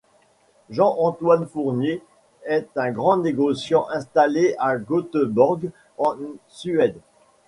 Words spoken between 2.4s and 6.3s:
est un négociant installé à Göteborg en